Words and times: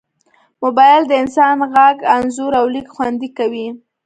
موبایل 0.63 1.01
د 1.07 1.11
انسان 1.21 1.55
غږ، 1.73 1.97
انځور، 2.15 2.51
او 2.59 2.65
لیک 2.73 2.87
خوندي 2.95 3.29
کوي. 3.37 3.67